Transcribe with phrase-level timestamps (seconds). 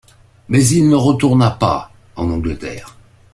[0.49, 2.97] Mais il ne retourna pas en Angleterre.